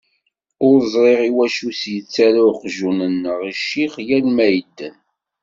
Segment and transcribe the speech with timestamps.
[0.67, 4.95] Ur ẓriɣ iwacu i s-yettarra uqjun-nneɣ i ccix yal mi yedden.